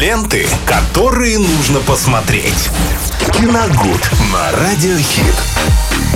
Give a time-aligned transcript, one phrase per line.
[0.00, 2.70] Ленты, которые нужно посмотреть.
[3.34, 5.34] Киногуд на Радиохит.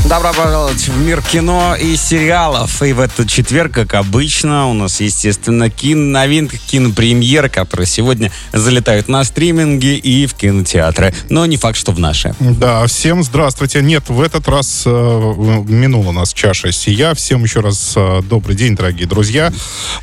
[0.09, 2.83] Добро пожаловать в мир кино и сериалов.
[2.83, 9.25] И в этот четверг, как обычно, у нас, естественно, киноновинка, кинопремьеры, которые сегодня залетают на
[9.25, 11.15] стриминги и в кинотеатры.
[11.31, 12.35] Но не факт, что в наши.
[12.39, 13.81] Да, всем здравствуйте.
[13.81, 17.15] Нет, в этот раз э, минула нас чаша сия.
[17.15, 19.53] Всем еще раз э, добрый день, дорогие друзья.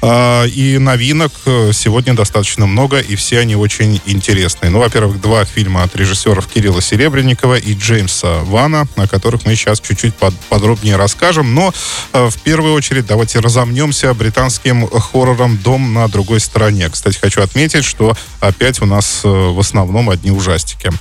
[0.01, 4.69] Э, и новинок э, сегодня достаточно много, и все они очень интересные.
[4.69, 9.79] Ну, во-первых, два фильма от режиссеров Кирилла Серебренникова и Джеймса Вана, о которых мы сейчас
[9.79, 11.53] чуть-чуть под, подробнее расскажем.
[11.55, 11.73] Но
[12.13, 16.89] э, в первую очередь давайте разомнемся британским хоррором «Дом на другой стороне».
[16.89, 20.91] Кстати, хочу отметить, что опять у нас э, в основном одни ужастики.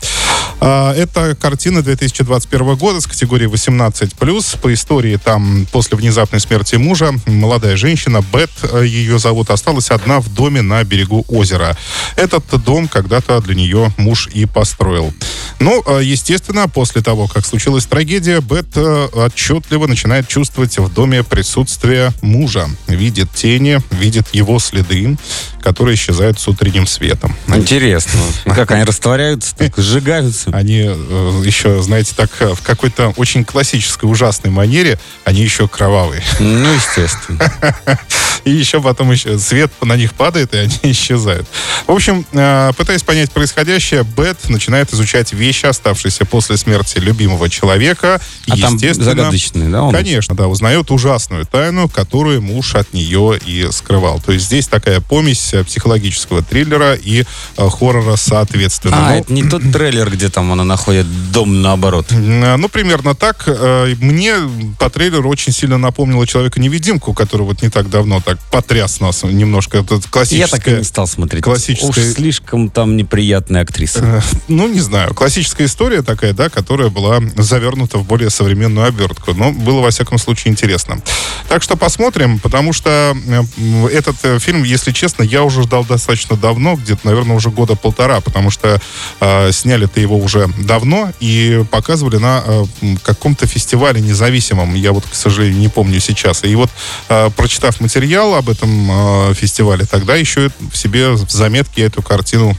[0.61, 4.59] Э, это картина 2021 года с категории 18+.
[4.61, 10.21] По истории там после внезапной смерти мужа молодая женщина, Бет э, ее зовут, осталась одна
[10.21, 11.77] в доме на берегу озера.
[12.17, 15.13] Этот дом когда-то для нее муж и построил.
[15.59, 21.23] Ну, э, естественно, после того, как случилась трагедия, Бет э, отчетливо начинает чувствовать в доме
[21.23, 22.69] присутствие мужа.
[22.87, 25.17] Видит тени, видит его следы,
[25.63, 27.37] которые исчезают с утренним светом.
[27.49, 28.21] Интересно.
[28.45, 30.51] Как они растворяются, так сжигаются.
[30.53, 36.23] Они э, еще, знаете, так э, в какой-то очень классической ужасной манере, они еще кровавые.
[36.39, 37.53] Ну, естественно.
[38.45, 41.47] И еще потом еще свет на них падает, и они исчезают.
[41.87, 48.21] В общем, э, пытаясь понять происходящее, Бет начинает изучать вещи, оставшиеся после смерти любимого человека.
[48.49, 49.95] А там естественно, загадочный, да, он?
[49.95, 54.21] Конечно, да, узнает ужасную тайну, которую муж от нее и скрывал.
[54.21, 57.25] То есть здесь такая помесь э, психологического триллера и
[57.57, 58.97] э, хоррора соответственно.
[58.99, 62.07] А, Ну, это не тот трейлер, где там она находит дом наоборот.
[62.11, 63.47] Ну, примерно так.
[63.47, 64.35] Мне
[64.79, 69.79] по трейлеру очень сильно напомнило Человека-невидимку, который вот не так давно так потряс нас немножко.
[69.79, 70.79] Это Я так и классическая...
[70.79, 71.43] не стал смотреть.
[71.43, 74.01] классическая- Уж слишком там неприятная актриса.
[74.03, 75.15] э, Ну, не знаю.
[75.15, 79.35] Классическая история такая, да, которая была завернута в более современную обертку.
[79.35, 81.01] Но было, во всяком случае, интересно.
[81.49, 86.37] Так что посмотрим, потому что э, этот э, фильм, если честно, я уже ждал достаточно
[86.37, 88.81] давно, где-то, наверное, уже года полтора, потому что
[89.21, 92.65] э, сняли-то его уже давно и показывали на э,
[93.03, 94.75] каком-то фестивале независимом.
[94.75, 96.45] Я вот, к сожалению, не помню сейчас.
[96.45, 96.71] И вот,
[97.09, 102.57] э, прочитав материал об этом э, фестивале, тогда еще в себе в заметке эту картину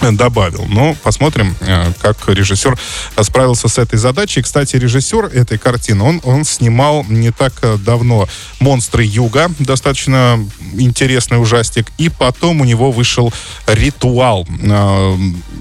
[0.00, 0.64] добавил.
[0.68, 2.78] Но посмотрим, э, как режиссер
[3.22, 4.42] справился с этой задачей.
[4.42, 8.28] Кстати, режиссер этой картины, он, он снимал не так э, давно
[8.60, 10.38] «Монстры Юга», достаточно
[10.74, 13.32] интересный ужастик, и потом у него вышел
[13.66, 14.46] «Ритуал».
[14.62, 15.16] Э,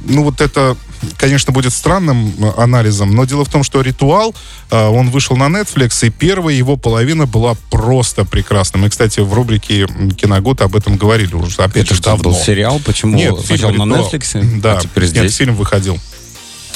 [0.05, 0.75] Ну, вот это
[1.17, 4.35] конечно, будет странным э, анализом, но дело в том, что «Ритуал»,
[4.71, 8.79] э, он вышел на Netflix, и первая его половина была просто прекрасна.
[8.79, 9.87] Мы, кстати, в рубрике
[10.17, 12.23] «Киногод» об этом говорили уже, опять Это же, давно.
[12.31, 12.81] был сериал?
[12.85, 13.93] Почему Нет, сначала на.
[13.95, 15.35] Netflix, Да, а теперь нет, здесь?
[15.35, 15.99] фильм выходил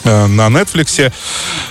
[0.07, 1.11] на Netflix.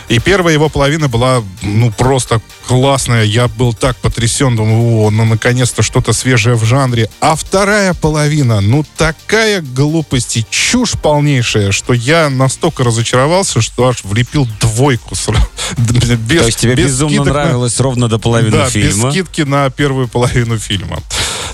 [0.09, 3.25] И первая его половина была, ну, просто классная.
[3.25, 7.09] Я был так потрясен, думаю, о, ну, наконец-то что-то свежее в жанре.
[7.21, 14.05] А вторая половина, ну, такая глупость и чушь полнейшая, что я настолько разочаровался, что аж
[14.05, 15.15] влепил двойку.
[15.15, 15.47] сразу.
[15.79, 19.07] Без, То есть тебе без безумно на- нравилось ровно до половины да, фильма?
[19.07, 21.03] без скидки на первую половину фильма.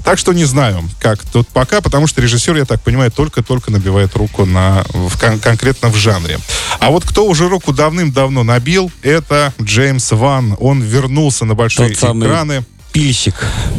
[0.04, 4.14] Так что не знаю, как тут пока, потому что режиссер, я так понимаю, только-только набивает
[4.16, 6.38] руку на, в кон- конкретно в жанре.
[6.80, 10.56] А вот кто уже руку давным-давно набил, это Джеймс Ван.
[10.58, 12.64] Он вернулся на большие Тот самый экраны.
[12.92, 13.34] Пильщик.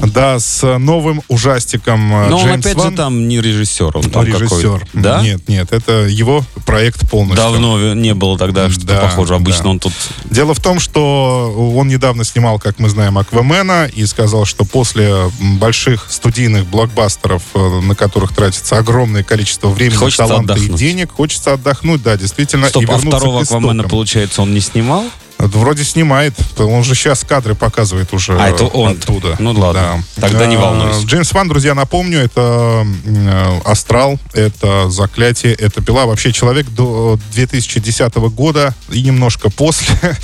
[0.07, 2.91] Да, с новым ужастиком э, Но он Джеймс опять Ван.
[2.91, 4.87] же там не режиссер, он там режиссер.
[4.93, 5.21] Да?
[5.21, 7.37] Нет, нет, это его проект полностью.
[7.37, 9.35] Давно не было тогда что-то Да, похоже.
[9.35, 9.69] Обычно да.
[9.69, 9.93] он тут...
[10.25, 15.13] Дело в том, что он недавно снимал, как мы знаем, Аквамена и сказал, что после
[15.59, 20.81] больших студийных блокбастеров, э, на которых тратится огромное количество времени, Хочется таланта отдохнуть.
[20.81, 25.05] и денег, хочется отдохнуть, да, действительно, Стоп, и а второго Аквамена, получается, он не снимал?
[25.37, 28.93] Вроде снимает, он же сейчас кадры показывает уже А, это он.
[28.93, 29.35] оттуда.
[29.39, 31.05] Ну ладно, тогда не А, волнуйся.
[31.05, 36.05] Джеймс Ван, друзья, напомню, это э, «Астрал», это «Заклятие», это «Пила».
[36.05, 39.95] Вообще человек до 2010 года и немножко после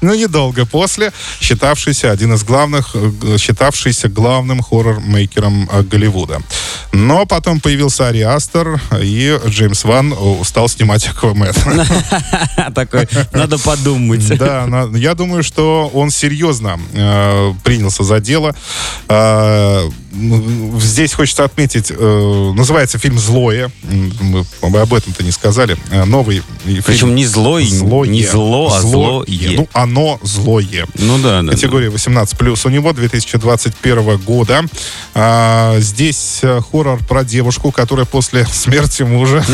[0.00, 6.40] ну, недолго после, считавшийся один из главных, э, считавшийся главным хоррор-мейкером э, Голливуда.
[6.92, 11.52] Но потом появился Ари Астер, и Джеймс Ван э, стал снимать Аквамен.
[12.74, 14.38] Такой, надо подумать.
[14.38, 18.54] Да, я думаю, что он серьезно э, принялся за дело.
[19.08, 23.70] Э, здесь хочется отметить, э, называется фильм «Злое».
[23.82, 25.76] Мы, мы об этом-то не сказали.
[25.90, 26.82] Э, новый фильм.
[26.82, 28.08] Причем не злой, злое.
[28.08, 29.24] не зло, а злое.
[29.26, 29.56] злое.
[29.56, 30.86] Ну, оно злое.
[30.94, 31.52] Ну да, да.
[31.52, 32.66] Категория 18+.
[32.66, 34.64] У него 2021 года.
[35.14, 39.44] А, здесь э, хоррор про девушку, которая после смерти мужа,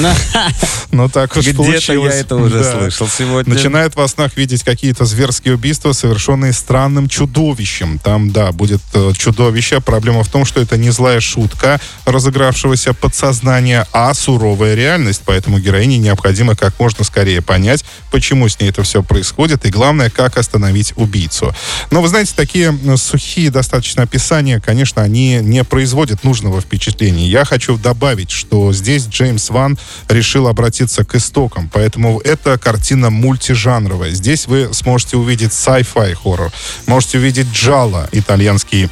[0.92, 1.84] ну так уж получилось.
[1.84, 3.54] Где-то я это уже слышал сегодня.
[3.54, 7.98] Начинает во снах видеть какие-то зверские убийства, совершенные странным чудовищем.
[7.98, 8.80] Там, да, будет
[9.16, 9.80] чудовище.
[9.80, 15.23] Проблема в том, что это не злая шутка разыгравшегося подсознания, а суровая реальность.
[15.25, 20.11] Поэтому героине необходимо как можно скорее понять, почему с ней это все происходит, и главное,
[20.11, 21.55] как остановить убийцу.
[21.91, 27.26] Но вы знаете, такие сухие достаточно описания, конечно, они не производят нужного впечатления.
[27.26, 34.11] Я хочу добавить, что здесь Джеймс Ван решил обратиться к истокам, поэтому эта картина мультижанровая.
[34.11, 36.52] Здесь вы сможете увидеть sci-fi хоррор,
[36.87, 38.88] можете увидеть джала, итальянский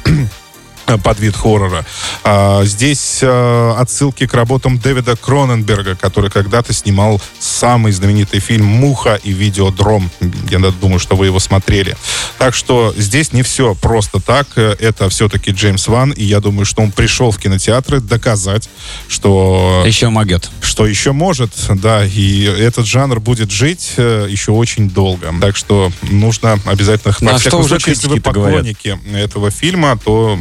[1.03, 1.85] под вид хоррора.
[2.23, 9.19] А, здесь а, отсылки к работам Дэвида Кроненберга, который когда-то снимал самый знаменитый фильм «Муха»
[9.23, 10.09] и «Видеодром».
[10.49, 11.95] Я думаю, что вы его смотрели.
[12.37, 14.57] Так что здесь не все просто так.
[14.57, 18.69] Это все-таки Джеймс Ван, и я думаю, что он пришел в кинотеатры доказать,
[19.07, 19.83] что...
[19.85, 20.49] Еще могет.
[20.61, 25.33] Что еще может, да, и этот жанр будет жить э, еще очень долго.
[25.39, 27.13] Так что нужно обязательно...
[27.19, 29.25] На что уже случае, если вы поклонники говорят.
[29.25, 30.37] этого фильма, то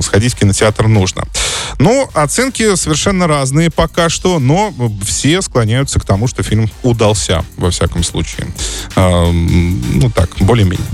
[0.00, 1.24] сходить в кинотеатр нужно.
[1.78, 4.72] Ну, оценки совершенно разные пока что, но
[5.04, 8.46] все склоняются к тому, что фильм удался, во всяком случае.
[8.96, 10.86] Ну так, более-менее.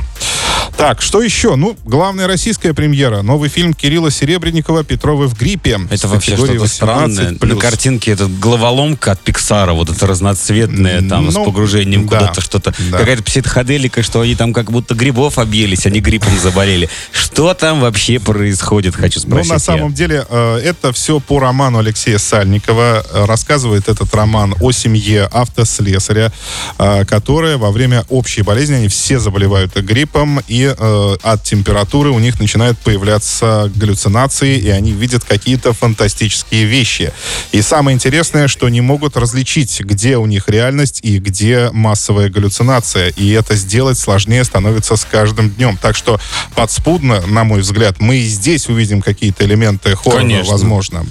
[0.79, 1.57] Так, что еще?
[1.57, 3.23] Ну, главная российская премьера.
[3.23, 5.81] Новый фильм Кирилла Серебренникова «Петровы в гриппе».
[5.91, 7.37] Это вообще что-то странное.
[7.41, 12.41] На картинке этот головоломка от Пиксара, вот это разноцветное, там, ну, с погружением да, куда-то
[12.41, 12.73] что-то.
[12.93, 12.99] Да.
[12.99, 16.89] Какая-то психоделика, что они там как будто грибов объелись, они гриппом заболели.
[17.11, 19.97] Что там вообще происходит, хочу спросить Ну, на самом я.
[19.97, 23.05] деле, э, это все по роману Алексея Сальникова.
[23.27, 26.33] Рассказывает этот роман о семье автослесаря,
[26.79, 32.19] э, которая во время общей болезни, они все заболевают гриппом, и э, от температуры у
[32.19, 37.13] них начинают появляться галлюцинации, и они видят какие-то фантастические вещи.
[37.53, 43.09] И самое интересное, что не могут различить, где у них реальность и где массовая галлюцинация.
[43.17, 45.79] И это сделать сложнее становится с каждым днем.
[45.81, 46.21] Так что
[46.55, 50.53] подспудно, на мой взгляд, мы и здесь увидим какие-то элементы хоррора, Конечно.
[50.53, 51.07] возможно.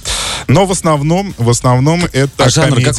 [0.48, 2.94] Но в основном, в основном это а комедия.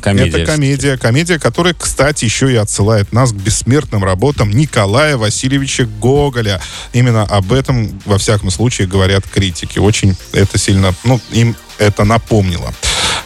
[0.00, 0.38] комедия.
[0.38, 0.96] Это комедия.
[0.96, 6.60] Комедия, которая, кстати, еще и отсылает нас к бессмертным работам Николая Васильевича Гоголя.
[6.92, 9.78] Именно об этом, во всяком случае, говорят критики.
[9.78, 12.74] Очень это сильно, ну, им это напомнило.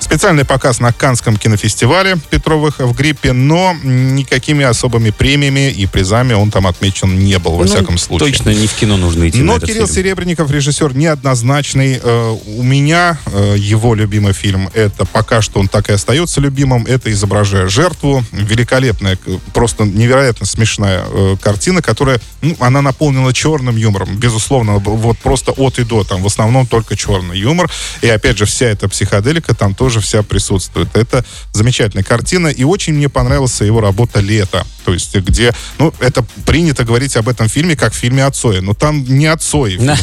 [0.06, 6.52] Специальный показ на Канском кинофестивале Петровых в гриппе, но никакими особыми премиями и призами он
[6.52, 8.30] там отмечен не был, во ну, всяком случае.
[8.30, 9.88] Точно не в кино нужно идти Но Кирилл фильм.
[9.88, 11.98] Серебренников, режиссер неоднозначный.
[12.00, 16.86] Э, у меня э, его любимый фильм, это пока что он так и остается любимым,
[16.86, 18.24] это «Изображая жертву».
[18.30, 19.18] Великолепная,
[19.52, 24.16] просто невероятно смешная э, картина, которая, ну, она наполнена черным юмором.
[24.16, 27.68] Безусловно, вот просто от и до, там в основном только черный юмор.
[28.02, 30.88] И опять же, вся эта психоделика там тоже тоже вся присутствует.
[30.94, 36.24] Это замечательная картина, и очень мне понравилась его работа «Лето», то есть где, ну, это
[36.44, 39.78] принято говорить об этом фильме как в фильме о Цое, но там не о Цое
[39.78, 39.96] фильм.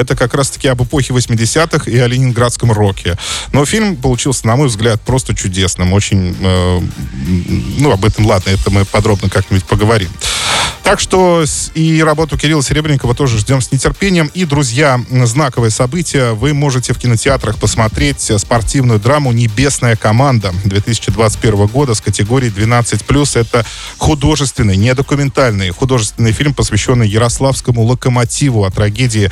[0.00, 3.16] Это как раз-таки об эпохе 80-х и о ленинградском роке.
[3.52, 6.80] Но фильм получился, на мой взгляд, просто чудесным, очень, э,
[7.78, 10.10] ну, об этом, ладно, это мы подробно как-нибудь поговорим.
[10.90, 11.44] Так что
[11.74, 14.28] и работу Кирилла Серебренникова тоже ждем с нетерпением.
[14.34, 16.32] И, друзья, знаковое событие.
[16.34, 23.40] Вы можете в кинотеатрах посмотреть спортивную драму «Небесная команда» 2021 года с категорией 12+.
[23.40, 23.64] Это
[23.98, 29.30] художественный, не документальный, художественный фильм, посвященный Ярославскому локомотиву о трагедии,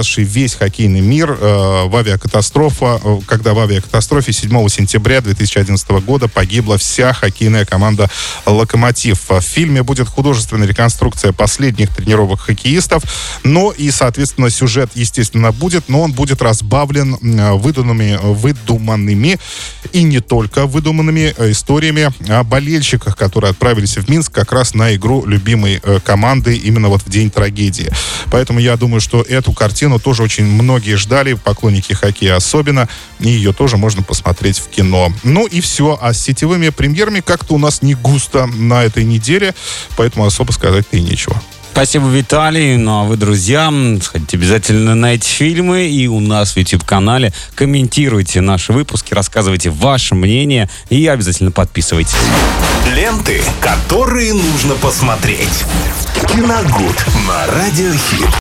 [0.00, 6.26] потрясшей весь хоккейный мир э, в авиакатастрофа, э, когда в авиакатастрофе 7 сентября 2011 года
[6.26, 8.08] погибла вся хоккейная команда
[8.46, 9.28] «Локомотив».
[9.28, 13.02] В фильме будет реконструкция реконструкция последних тренировок хоккеистов.
[13.44, 19.38] Но и, соответственно, сюжет, естественно, будет, но он будет разбавлен выдуманными, выдуманными
[19.92, 24.94] и не только выдуманными э, историями о болельщиках, которые отправились в Минск как раз на
[24.94, 27.90] игру любимой э, команды именно вот в день трагедии.
[28.30, 33.52] Поэтому я думаю, что эту картину тоже очень многие ждали, поклонники хоккея особенно, и ее
[33.52, 35.12] тоже можно посмотреть в кино.
[35.22, 35.98] Ну и все.
[36.00, 39.54] А с сетевыми премьерами как-то у нас не густо на этой неделе,
[39.96, 41.40] поэтому особо сказать сказать-то и нечего.
[41.72, 42.76] Спасибо, Виталий.
[42.76, 43.72] Ну а вы, друзья,
[44.02, 47.32] сходите обязательно на эти фильмы и у нас в YouTube-канале.
[47.54, 52.16] Комментируйте наши выпуски, рассказывайте ваше мнение и обязательно подписывайтесь.
[52.94, 55.64] Ленты, которые нужно посмотреть.
[56.28, 58.30] Киногуд на Радиохит.